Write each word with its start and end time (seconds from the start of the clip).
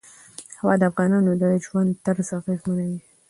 هوا 0.59 0.73
د 0.79 0.83
افغانانو 0.91 1.31
د 1.41 1.43
ژوند 1.65 1.91
طرز 2.05 2.27
اغېزمنوي. 2.39 2.99